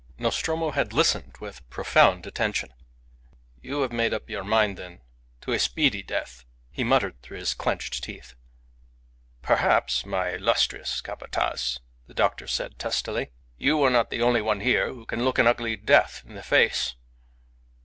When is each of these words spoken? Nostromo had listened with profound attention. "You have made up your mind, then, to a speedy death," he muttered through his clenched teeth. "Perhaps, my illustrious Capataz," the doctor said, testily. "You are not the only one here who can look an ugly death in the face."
Nostromo 0.17 0.71
had 0.71 0.93
listened 0.93 1.37
with 1.39 1.69
profound 1.69 2.25
attention. 2.25 2.73
"You 3.61 3.81
have 3.83 3.91
made 3.91 4.15
up 4.15 4.31
your 4.31 4.43
mind, 4.43 4.75
then, 4.75 5.01
to 5.41 5.51
a 5.51 5.59
speedy 5.59 6.01
death," 6.01 6.43
he 6.71 6.83
muttered 6.83 7.21
through 7.21 7.37
his 7.37 7.53
clenched 7.53 8.03
teeth. 8.03 8.33
"Perhaps, 9.43 10.03
my 10.03 10.29
illustrious 10.33 11.01
Capataz," 11.01 11.77
the 12.07 12.15
doctor 12.15 12.47
said, 12.47 12.79
testily. 12.79 13.29
"You 13.59 13.79
are 13.83 13.91
not 13.91 14.09
the 14.09 14.23
only 14.23 14.41
one 14.41 14.61
here 14.61 14.87
who 14.87 15.05
can 15.05 15.23
look 15.23 15.37
an 15.37 15.45
ugly 15.45 15.75
death 15.75 16.23
in 16.25 16.33
the 16.33 16.41
face." 16.41 16.95